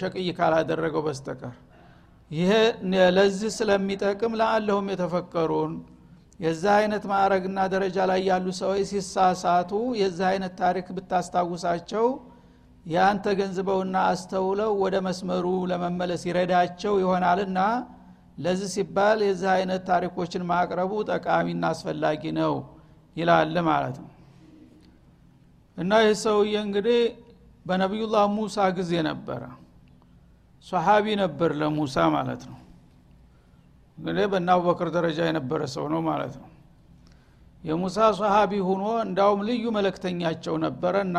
ሸቅይ 0.00 0.28
ካላደረገው 0.38 1.02
በስተቀር። 1.06 1.54
ይሄ 2.30 2.50
ለዚህ 3.16 3.50
ስለሚጠቅም 3.58 4.32
ለአለሁም 4.40 4.86
የተፈቀሩን 4.92 5.72
የዚህ 6.44 6.70
አይነት 6.78 7.04
ማዕረግና 7.10 7.58
ደረጃ 7.72 7.96
ላይ 8.10 8.20
ያሉ 8.28 8.46
ሰዎች 8.58 8.80
ሲሳሳቱ 8.90 9.70
የዚህ 10.00 10.26
አይነት 10.30 10.54
ታሪክ 10.60 10.86
ብታስታውሳቸው 10.96 12.06
ያን 12.86 13.18
ተገንዝበውና 13.26 13.96
አስተውለው 14.08 14.72
ወደ 14.82 14.96
መስመሩ 15.06 15.46
ለመመለስ 15.70 16.22
ይረዳቸው 16.28 16.94
ይሆናልና 17.02 17.58
ለዚህ 18.38 18.68
ሲባል 18.74 19.18
የዚህ 19.26 19.50
አይነት 19.54 19.82
ታሪኮችን 19.90 20.42
ማቅረቡ 20.50 20.92
ጠቃሚና 21.10 21.64
አስፈላጊ 21.72 22.32
ነው 22.40 22.54
ይላል 23.16 23.56
ማለት 23.68 23.96
ነው። 24.02 24.10
እና 25.76 25.92
ይህ 26.04 26.16
ሰውዬ 26.24 26.54
እንግዲህ 26.66 27.00
በነቢዩላህ 27.66 28.24
ሙሳ 28.36 28.66
ጊዜ 28.78 28.92
ነበረ። 29.08 29.42
ሰሓቢ 30.64 31.06
ነበር 31.22 31.50
ለሙሳ 31.60 31.96
ማለት 32.14 32.42
ነው 32.50 32.58
እንግዲህ 33.98 34.26
በእነ 34.32 34.48
አቡበክር 34.54 34.88
ደረጃ 34.94 35.18
የነበረ 35.28 35.60
ሰው 35.74 35.84
ነው 35.92 36.00
ማለት 36.08 36.34
ነው። 36.40 36.48
የሙሳ 37.62 37.98
ሰሃቢ 38.18 38.52
ሁኖ 38.68 38.84
እንዳውም 39.04 39.42
ልዩ 39.48 39.64
መለክተኛቸው 39.76 40.54
ነበረ 40.64 40.94
እና 41.06 41.18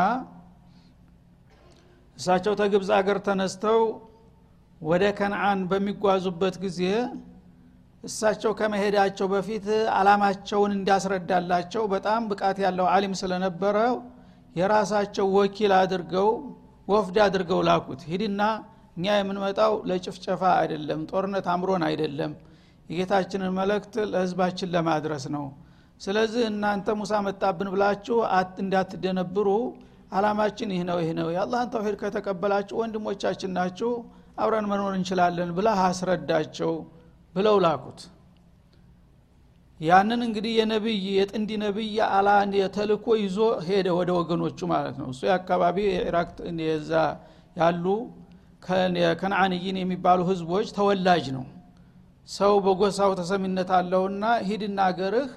እሳቸው 2.18 2.54
ተግብፅ 2.60 2.90
አገር 2.98 3.18
ተነስተው 3.26 3.80
ወደ 4.82 5.04
ከነአን 5.18 5.60
በሚጓዙበት 5.72 6.56
ጊዜ 6.64 6.82
እሳቸው 8.04 8.52
ከመሄዳቸው 8.60 9.28
በፊት 9.34 9.66
አላማቸውን 9.98 10.72
እንዲያስረዳላቸው 10.76 11.84
በጣም 11.94 12.28
ብቃት 12.32 12.58
ያለው 12.66 12.88
አሊም 12.94 13.14
ስለነበረ 13.22 13.78
የራሳቸው 14.56 15.28
ወኪል 15.38 15.72
አድርገው 15.80 16.30
ወፍድ 16.88 17.18
አድርገው 17.26 17.62
ላኩት። 17.68 18.02
ሂድና 18.10 18.42
እኛ 18.98 19.06
የምንመጣው 19.16 19.74
ለጭፍጨፋ 19.90 20.42
አይደለም 20.60 21.00
ጦርነት 21.10 21.48
አምሮን 21.54 21.84
አይደለም 21.90 22.34
የጌታችንን 22.90 23.54
መልእክት 23.58 23.94
ለህዝባችን 24.12 24.72
ለማድረስ 24.76 25.26
ነው። 25.36 25.46
ስለዚህ 26.02 26.44
እናንተ 26.52 26.88
ሙሳ 27.00 27.14
መጣብን 27.28 27.70
ብላችሁ 27.74 28.18
እንዳትደነብሩ። 28.64 29.48
አላማችን 30.12 30.70
ይህ 30.76 30.84
ነው 30.90 30.98
ይህ 31.02 31.12
ነው። 31.20 31.28
የአላህን 31.36 31.70
ተውሂድ 31.74 31.96
ከተቀበላችሁ 32.02 32.76
ወንድሞቻችን 32.82 33.54
ናችሁ 33.58 33.92
አብረን 34.38 34.68
መኖር 34.72 34.94
እንችላለን 34.98 35.50
ብላ 35.58 35.70
አስረዳቸው 35.86 36.74
ብለው 37.36 37.56
ላኩት። 37.66 38.02
ያንን 39.80 40.22
እንግዲህ 40.26 40.54
የነብይ 40.58 41.02
የጥንዲ 41.16 41.52
ነብይ 41.64 41.96
አላ 42.10 42.30
ተልኮ 42.76 43.08
ይዞ 43.22 43.38
ሄደ 43.68 43.88
ወደ 43.98 44.12
ወገኖቹ 44.20 44.60
ማለት 44.74 44.96
ነው። 45.02 45.08
እሱ 45.14 45.22
የአካባቢ 45.30 45.78
የኢራቅ 45.90 46.30
ያሉ 47.56 47.86
ከነአንይን 49.20 49.78
የሚባሉ 49.82 50.22
ህዝቦች 50.30 50.68
ተወላጅ 50.78 51.26
ነው 51.36 51.44
ሰው 52.28 52.54
በጎሳው 52.66 53.12
ተሰሚነት 53.20 53.70
አለውና 53.78 54.26
ሂድና 54.48 54.80
አገርህ 54.90 55.30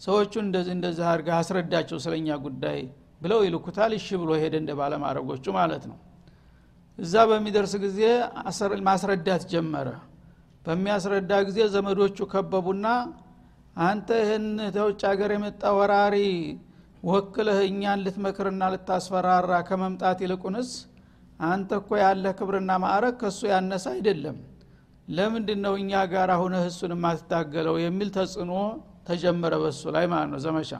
ሰዎቹን 0.00 0.44
እንደዚህ 0.46 0.72
እንደዚህ 0.76 1.04
አድርገህ 1.10 1.34
አስረዳቸው 1.38 1.98
ስለኛ 2.04 2.28
ጉዳይ 2.46 2.80
ብለው 3.20 3.40
ይልኩታል። 3.46 3.92
እሺ 3.98 4.08
ብሎ 4.22 4.30
ሄደ 4.42 4.54
እንደ 4.62 4.70
ባለማድረጎቹ 4.80 5.44
ማለት 5.58 5.84
ነው። 5.90 5.98
እዛ 6.98 7.14
በሚደርስ 7.30 7.74
ጊዜ 7.84 8.00
ማስረዳት 8.88 9.44
ጀመረ። 9.52 9.88
በሚያስረዳ 10.64 11.32
ጊዜ 11.46 11.60
ዘመዶቹ 11.74 12.18
ከበቡና 12.32 12.86
አንተ 13.82 14.08
ይህን 14.22 14.44
ተውጭ 14.74 15.00
ሀገር 15.10 15.30
የመጣ 15.36 15.62
ወራሪ 15.78 16.16
ወክለህ 17.02 17.58
እኛን 17.68 18.02
ልትመክርና 18.04 18.62
ልታስፈራራ 18.74 19.52
ከመምጣት 19.68 20.18
ይልቁንስ 20.24 20.70
አንተ 21.46 21.70
እኮ 21.80 21.90
ያለ 22.02 22.24
ክብርና 22.38 22.72
ማዕረግ 22.82 23.14
ከእሱ 23.20 23.40
ያነሰ 23.52 23.86
አይደለም 23.94 24.36
ለምንድን 25.08 25.60
ነው 25.64 25.74
እኛ 25.80 25.92
ጋር 26.12 26.30
ሁነህ 26.42 26.64
እሱን 26.68 26.92
የማትታገለው 26.94 27.76
የሚል 27.82 28.08
ተጽዕኖ 28.16 28.52
ተጀመረ 29.08 29.54
በሱ 29.62 29.82
ላይ 29.94 30.04
ማለት 30.12 30.28
ነው 30.32 30.40
ዘመቻ። 30.44 30.70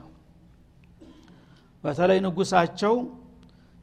በተለይ 1.84 2.18
ንጉሳቸው 2.26 2.94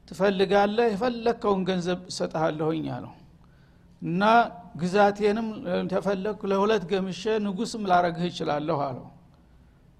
ትፈልጋለህ 0.08 0.86
የፈለግከውን 0.92 1.60
ገንዘብ 1.68 1.98
እሰጠሃለሁኝ 2.10 2.86
አለው። 2.94 3.12
እና 4.02 4.22
ግዛቴንም 4.76 5.48
ተፈለግኩ 5.92 6.40
ለሁለት 6.52 6.84
ገምሼ 6.90 7.22
ንጉስም 7.46 7.82
ላረግህ 7.90 8.24
ይችላለሁ 8.30 8.78
አለው። 8.86 9.06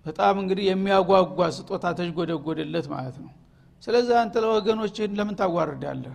በጣም 0.06 0.34
እንግዲህ 0.42 0.64
የሚያጓጓ 0.68 1.48
ስጦታ 1.56 1.86
ተጅጎደጎደለት 1.98 2.86
ማለት 2.94 3.16
ነው። 3.24 3.32
ስለዚህ 3.82 4.14
አንተ 4.22 4.34
ለወገኖችህን 4.44 5.12
ለምን 5.18 5.36
ታዋርዳለህ? 5.40 6.14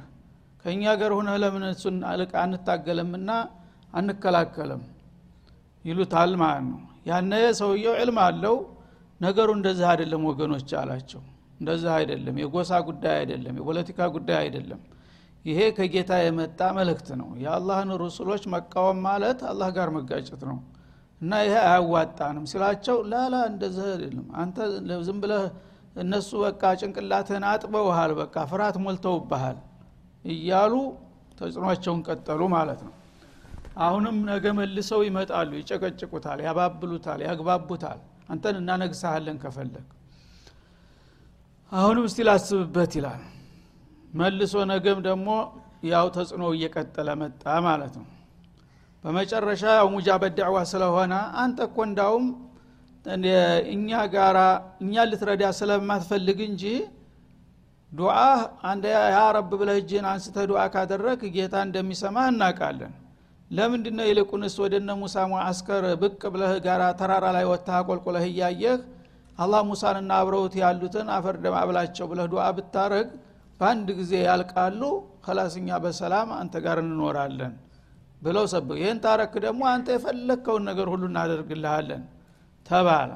ከእኛ 0.66 0.84
ገር 1.00 1.12
ሁነህ 1.18 1.36
ለምን 1.44 1.64
እሱን 1.70 1.98
አልቃ 2.12 2.34
አንታገልምና 2.44 3.30
አንከላከልም 3.96 4.82
ይሉታል 5.86 6.32
ማለት 6.42 6.66
ነው። 6.70 6.80
ያነ 7.10 7.32
ሰውየው 7.60 7.96
ዕልም 8.02 8.18
አለው። 8.26 8.56
ነገሩ 9.22 9.50
እንደዚህ 9.58 9.86
አይደለም 9.92 10.22
ወገኖች 10.30 10.70
አላቸው። 10.80 11.22
እንደዚህ 11.60 11.92
አይደለም። 11.98 12.36
የጎሳ 12.42 12.72
ጉዳይ 12.88 13.16
አይደለም። 13.20 13.56
የፖለቲካ 13.60 14.08
ጉዳይ 14.16 14.38
አይደለም። 14.42 14.82
ይሄ 15.46 15.60
ከጌታ 15.78 16.12
የመጣ 16.22 16.60
መልእክት 16.78 17.10
ነው። 17.20 17.30
የአላህን 17.44 17.92
ሩሱሎች 18.02 18.44
መቃወም 18.54 19.00
ማለት 19.08 19.40
አላህ 19.52 19.70
ጋር 19.78 19.90
መጋጨት 19.98 20.42
ነው። 20.50 20.58
እና 21.22 21.32
ይሄ 21.46 21.56
አያዋጣንም 21.66 22.46
ሲላቸው 22.52 22.98
ላላ 23.12 23.36
እንደዚህ 23.52 23.86
አይደለም። 23.92 24.28
አንተ 24.42 24.58
ዝም 25.08 25.20
ብለህ 25.24 25.44
እነሱ 25.96 26.30
በቃ 26.46 26.64
ጭንቅላትህን 26.80 27.44
አጥበውሃል 27.52 28.12
በቃ 28.20 28.36
ፍርሃት 28.50 28.78
ሞልተውብሃል 28.86 29.60
እያሉ 30.26 30.74
ተጽዕኖቸውን 31.40 32.02
ቀጠሉ 32.08 32.42
ማለት 32.56 32.80
ነው 32.88 32.94
አሁንም 33.76 34.18
ነገ 34.30 34.46
መልሰው 34.58 35.02
ይመጣሉ 35.08 35.52
ይጨቀጭቁታል 35.60 36.40
ያባብሉታል 36.46 37.20
ያግባቡታል። 37.28 38.00
አንተን 38.32 38.56
እናነግሳሃለን 38.62 39.38
ከፈለግ 39.44 39.88
አሁንም 41.72 42.06
እስቲ 42.10 42.20
ላስብበት 42.28 42.94
ይላል። 43.00 43.22
መልሶ 44.14 44.56
ነገም 44.72 45.00
ደግሞ 45.08 45.30
ያው 45.90 46.06
ተጽዕኖ 46.16 46.44
እየቀጠለ 46.56 47.10
መጣ 47.22 47.44
ማለት 47.68 47.94
ነው። 48.00 48.08
በመጨረሻ 49.04 49.64
ያው 49.80 49.88
ሙጃበ 49.96 50.24
ዳዕዋ 50.38 50.58
ስለሆነ 50.72 51.14
አንተ 51.42 51.58
እኮ 51.68 51.78
እንዳውም 51.90 52.26
እኛ 53.74 53.90
ጋራ 54.14 54.38
እኛ 54.84 55.04
ልትረዳ 55.10 55.44
ስለማትፈልግ 55.60 56.40
እንጂ 56.48 56.64
ዱዓ 57.92 58.16
አንደ 58.70 58.86
ያ 59.14 59.20
ረብ 59.36 59.52
ብለህ 59.60 59.78
እጅህን 59.82 60.08
አንስተ 60.12 60.46
ዱዓ 60.50 60.62
ካደረግ 60.74 61.20
ጌታ 61.36 61.56
እንደሚሰማ 61.68 62.26
እናውቃለን 62.32 62.94
ለምንድ 63.52 63.86
ነው 63.98 64.06
ይልቁንስ 64.10 64.56
ወደ 64.64 64.76
እነ 64.82 64.92
ሙሳ 65.00 65.16
አስከር 65.44 65.84
ብቅ 66.02 66.22
ብለህ 66.34 66.54
ጋራ 66.66 66.84
ተራራ 67.00 67.26
ላይ 67.36 67.46
ወጥተህ 67.52 67.76
አቆልቁለህ 67.80 68.26
እያየህ 68.30 68.80
አላህ 69.38 69.62
ሙሳንና 69.70 70.12
አብረውት 70.20 70.54
ያሉትን 70.62 71.08
አፈር 71.16 71.36
ደም 71.44 71.56
አብላቸው 71.62 72.06
ብለህ 72.12 72.28
ዱዓ 72.34 72.46
ብታረግ 72.58 73.08
በአንድ 73.60 73.88
ጊዜ 74.00 74.12
ያልቃሉ። 74.28 74.82
ከላስኛ 75.26 75.78
በሰላም 75.84 76.30
አንተ 76.40 76.56
ጋር 76.66 76.78
እንኖራለን 76.84 77.54
ብለው 78.22 78.46
ሰብ 78.52 78.68
ይህን 78.80 79.00
ታረክ 79.06 79.34
ደግሞ 79.46 79.62
አንተ 79.74 79.88
የፈለግከውን 79.96 80.64
ነገር 80.70 80.88
ሁሉ 80.94 81.04
እናደርግልሃለን 81.12 82.04
ተባለ። 82.66 83.12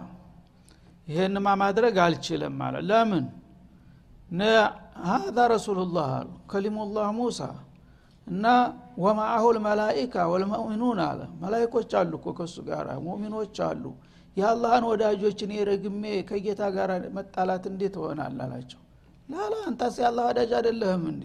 ይህንማ 1.08 1.48
ማድረግ 1.62 1.96
አልችልም 2.06 2.54
ማለት 2.62 2.84
ለምን? 2.90 3.26
ሀዛ 5.06 5.38
ረሱሉላህ 5.54 6.10
አሉ። 6.18 6.30
ከሊሙላህ 6.52 7.08
ሙሳ 7.18 7.40
እና 8.28 8.46
ወማአሁ 9.04 9.46
ልመላኢካ 9.56 10.26
ወልሙእሚኑን 10.32 11.00
አለ። 11.06 11.20
መላይኮች 11.42 11.92
አሉ 12.00 12.12
እኮ 12.20 12.28
ከሱ 12.38 12.56
ጋር 12.68 12.88
ሙእሚኖች 13.06 13.58
አሉ። 13.68 13.84
የአላህን 14.38 14.84
ወዳጆችን 14.90 15.52
የረግሜ 15.58 16.04
ከጌታ 16.30 16.62
ጋር 16.76 16.90
መጣላት 17.16 17.64
እንዴት 17.72 17.96
ይሆናል 18.00 18.38
አላቸው። 18.46 18.82
ላላ 19.30 19.54
አንተስ 19.68 19.96
የአላህ 20.02 20.24
ወዳጅ 20.30 20.52
አይደለህም 20.60 21.04
እንዴ? 21.12 21.24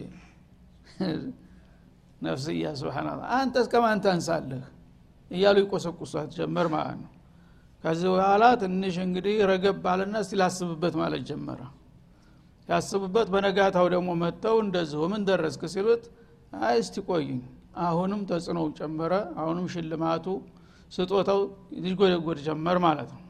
ነፍስያ 2.24 2.66
ስብናላ 2.80 3.20
አንተ 3.36 3.54
እስከማን 3.64 3.98
ታንሳለህ? 4.04 4.64
እያሉ 5.30 5.56
ይቆሰቁሷት 5.62 6.30
ጀመር 6.36 6.66
ማለት 6.74 6.98
ነው። 7.02 7.10
ከዚህ 7.84 8.08
በኋላ 8.12 8.44
ትንሽ 8.60 8.94
እንግዲህ 9.04 9.34
ረገብ 9.50 9.86
አለና 9.92 10.14
እስቲ 10.24 10.34
ላስብበት 10.40 10.94
ማለት 11.00 11.22
ጀመረ። 11.28 11.60
ያስቡበት 12.68 13.28
በነጋታው 13.32 13.86
ደግሞ 13.94 14.10
መጥተው 14.22 14.56
እንደዚሁ 14.64 15.00
ምን 15.12 15.22
ደረስክ 15.28 15.62
ሲሉት 15.72 16.04
እስቲ 16.76 16.96
ቆይኝ 17.08 17.38
አሁንም 17.84 18.20
ተጽዕኖው 18.28 18.66
ጨመረ 18.78 19.12
አሁንም 19.40 19.66
ሽልማቱ 19.72 20.26
ስጦታው 20.92 21.40
ሊጎደጎድ 21.84 22.38
ጀመር 22.46 22.78
ማለት 22.84 23.10
ነው። 23.16 23.22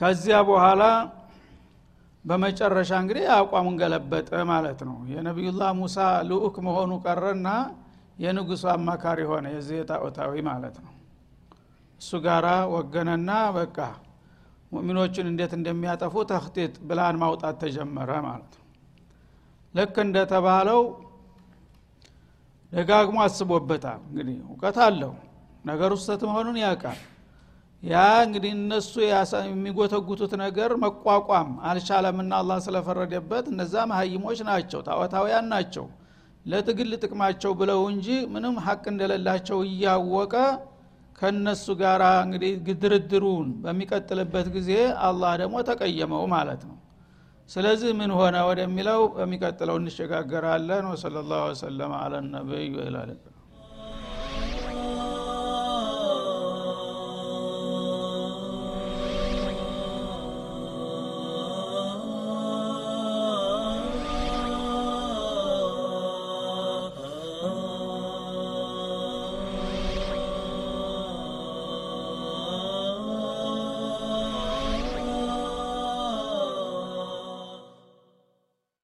ከዚያ 0.00 0.38
በኋላ 0.48 0.82
በመጨረሻ 2.24 2.90
እንግዲህ 3.02 3.24
አቋሙን 3.36 3.76
ገለበጠ 3.80 4.30
ማለት 4.50 4.80
ነው። 4.88 4.96
የነቢዩላህ 5.12 5.70
ሙሳ 5.80 5.96
ልኡክ 6.30 6.56
መሆኑ 6.66 6.92
ቀረና 7.04 7.48
የንጉሱ 8.18 8.64
አማካሪ 8.74 9.20
ሆነ 9.30 9.46
የዚህ 9.54 9.80
ጣዖታዊ 9.90 10.34
ማለት 10.48 10.76
ነው። 10.84 10.92
እሱ 12.00 12.18
ጋራ 12.24 12.46
ወገነና 12.74 13.30
በቃ 13.56 13.78
ሙእሚኖችን 14.72 15.26
እንዴት 15.30 15.52
እንደሚያጠፉ 15.58 16.14
ተክጢጥ 16.30 16.74
ብላን 16.88 17.16
ማውጣት 17.22 17.56
ተጀመረ 17.62 18.10
ማለት 18.26 18.52
ነው። 18.58 18.64
ልክ 19.74 19.96
እንደተባለው 20.04 20.80
ደጋግሞ 22.76 23.18
አስቦበታል። 23.24 24.00
እንግዲህ 24.08 24.36
እውቀት 24.46 24.78
አለው። 24.86 25.12
ነገር 25.64 25.90
ውስተት 25.96 26.22
መሆኑን 26.28 26.56
ያውቃል። 26.62 26.98
ያ 27.82 27.96
እንግዲህ 28.26 28.52
እነሱ 28.58 28.92
የሚጎተጉቱት 29.46 30.32
ነገር 30.42 30.70
መቋቋም 30.84 31.50
አልቻለምና 31.68 32.32
አላህ 32.40 32.58
ስለፈረደበት 32.66 33.44
እነዛ 33.52 33.74
መሀይሞች 33.90 34.38
ናቸው 34.48 34.80
ጣዖታውያን 34.88 35.46
ናቸው 35.52 35.86
ለትግል 36.46 36.92
ጥቅማቸው 37.02 37.52
ብለው 37.60 37.80
እንጂ 37.92 38.08
ምንም 38.34 38.56
ሀቅ 38.66 38.82
እንደሌላቸው 38.92 39.58
እያወቀ 39.68 40.34
ከነሱ 41.18 41.66
ጋር 41.80 42.02
እንግዲህ 42.24 42.52
ድርድሩን 42.82 43.48
በሚቀጥልበት 43.62 44.48
ጊዜ 44.56 44.72
አላህ 45.06 45.32
ደግሞ 45.42 45.56
ተቀየመው 45.68 46.24
ማለት 46.34 46.62
ነው 46.68 46.76
ስለዚህ 47.50 47.90
ምን 47.98 48.10
ሆነ 48.18 48.36
ወደሚለው 48.48 49.00
በሚቀጥለው 49.16 49.76
እንሸጋገራለን። 49.80 50.84
ወሰለ 50.92 51.16
ላሁ 51.30 51.42
ወሰለም 51.50 51.92
አለ 51.98 52.14
ነቢይ 52.28 52.64
ይላል 52.80 53.10